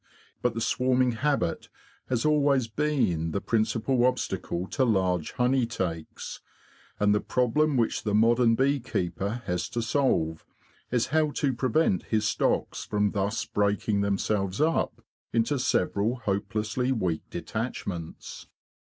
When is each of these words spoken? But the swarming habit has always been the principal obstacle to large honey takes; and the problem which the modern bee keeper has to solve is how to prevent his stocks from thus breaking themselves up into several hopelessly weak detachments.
But 0.41 0.55
the 0.55 0.61
swarming 0.61 1.11
habit 1.11 1.69
has 2.07 2.25
always 2.25 2.67
been 2.67 3.33
the 3.33 3.39
principal 3.39 4.03
obstacle 4.05 4.65
to 4.69 4.83
large 4.83 5.33
honey 5.33 5.67
takes; 5.67 6.41
and 6.99 7.13
the 7.13 7.21
problem 7.21 7.77
which 7.77 8.01
the 8.01 8.15
modern 8.15 8.55
bee 8.55 8.79
keeper 8.79 9.43
has 9.45 9.69
to 9.69 9.81
solve 9.83 10.43
is 10.89 11.05
how 11.13 11.29
to 11.35 11.53
prevent 11.53 12.05
his 12.05 12.27
stocks 12.27 12.83
from 12.83 13.11
thus 13.11 13.45
breaking 13.45 14.01
themselves 14.01 14.59
up 14.59 15.03
into 15.33 15.59
several 15.59 16.15
hopelessly 16.15 16.91
weak 16.91 17.21
detachments. 17.29 18.47